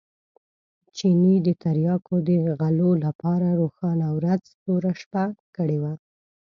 چیني 0.95 1.35
د 1.47 1.47
تریاکو 1.63 2.15
د 2.27 2.29
غلو 2.59 2.91
لپاره 3.05 3.47
روښانه 3.61 4.07
ورځ 4.17 4.41
توره 4.63 4.91
شپه 5.01 5.23
کړې 5.55 5.77
وه. 5.83 5.93